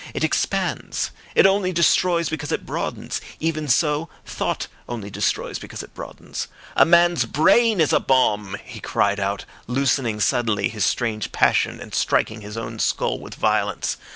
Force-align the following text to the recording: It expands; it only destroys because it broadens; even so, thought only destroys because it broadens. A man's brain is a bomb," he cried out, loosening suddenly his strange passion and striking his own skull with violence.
It 0.15 0.23
expands; 0.23 1.11
it 1.35 1.45
only 1.45 1.71
destroys 1.71 2.27
because 2.27 2.51
it 2.51 2.65
broadens; 2.65 3.21
even 3.39 3.67
so, 3.67 4.09
thought 4.25 4.65
only 4.89 5.11
destroys 5.11 5.59
because 5.59 5.83
it 5.83 5.93
broadens. 5.93 6.47
A 6.75 6.85
man's 6.85 7.25
brain 7.25 7.79
is 7.79 7.93
a 7.93 7.99
bomb," 7.99 8.57
he 8.65 8.79
cried 8.79 9.19
out, 9.19 9.45
loosening 9.67 10.19
suddenly 10.19 10.69
his 10.69 10.85
strange 10.85 11.31
passion 11.31 11.79
and 11.79 11.93
striking 11.93 12.41
his 12.41 12.57
own 12.57 12.79
skull 12.79 13.19
with 13.19 13.35
violence. 13.35 13.97